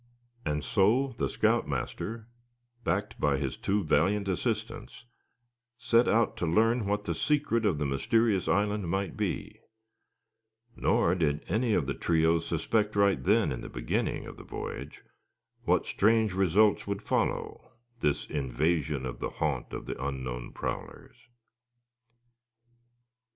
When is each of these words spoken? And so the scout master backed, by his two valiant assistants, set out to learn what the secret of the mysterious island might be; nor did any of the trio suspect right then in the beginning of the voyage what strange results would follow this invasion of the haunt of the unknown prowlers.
And 0.43 0.63
so 0.65 1.13
the 1.19 1.29
scout 1.29 1.67
master 1.67 2.27
backed, 2.83 3.19
by 3.19 3.37
his 3.37 3.55
two 3.55 3.83
valiant 3.83 4.27
assistants, 4.27 5.05
set 5.77 6.07
out 6.07 6.35
to 6.37 6.47
learn 6.47 6.87
what 6.87 7.03
the 7.03 7.13
secret 7.13 7.67
of 7.67 7.77
the 7.77 7.85
mysterious 7.85 8.47
island 8.47 8.89
might 8.89 9.15
be; 9.15 9.59
nor 10.75 11.13
did 11.13 11.43
any 11.47 11.75
of 11.75 11.85
the 11.85 11.93
trio 11.93 12.39
suspect 12.39 12.95
right 12.95 13.23
then 13.23 13.51
in 13.51 13.61
the 13.61 13.69
beginning 13.69 14.25
of 14.25 14.37
the 14.37 14.43
voyage 14.43 15.03
what 15.65 15.85
strange 15.85 16.33
results 16.33 16.87
would 16.87 17.03
follow 17.03 17.73
this 17.99 18.25
invasion 18.25 19.05
of 19.05 19.19
the 19.19 19.29
haunt 19.29 19.71
of 19.71 19.85
the 19.85 20.03
unknown 20.03 20.51
prowlers. 20.51 21.15